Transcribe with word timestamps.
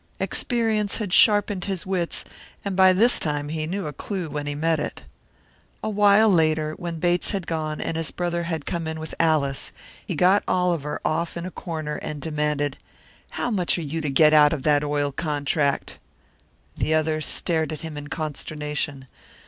Experience 0.19 0.97
had 0.97 1.13
sharpened 1.13 1.65
his 1.65 1.85
wits, 1.85 2.25
and 2.65 2.75
by 2.75 2.91
this 2.91 3.19
time 3.19 3.49
he 3.49 3.67
knew 3.67 3.85
a 3.85 3.93
clew 3.93 4.31
when 4.31 4.47
he 4.47 4.55
met 4.55 4.79
it. 4.79 5.03
A 5.83 5.91
while 5.91 6.27
later, 6.27 6.73
when 6.73 6.97
Bates 6.97 7.29
had 7.29 7.45
gone 7.45 7.79
and 7.79 7.95
his 7.95 8.09
brother 8.09 8.41
had 8.41 8.65
come 8.65 8.87
in 8.87 8.99
with 8.99 9.13
Alice, 9.19 9.71
he 10.03 10.15
got 10.15 10.41
Oliver 10.47 10.99
off 11.05 11.37
in 11.37 11.45
a 11.45 11.51
corner 11.51 11.97
and 11.97 12.19
demanded, 12.19 12.79
"How 13.37 13.51
much 13.51 13.77
are 13.77 13.83
you 13.83 14.01
to 14.01 14.09
get 14.09 14.33
out 14.33 14.53
of 14.53 14.63
that 14.63 14.83
oil 14.83 15.11
contract?" 15.11 15.99
The 16.75 16.95
other 16.95 17.21
stared 17.21 17.71
at 17.71 17.81
him 17.81 17.95
in 17.95 18.07
consternation. 18.07 19.05